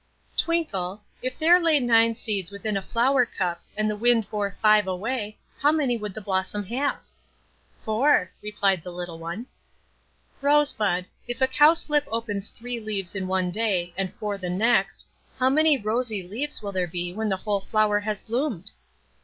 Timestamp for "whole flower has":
17.37-18.21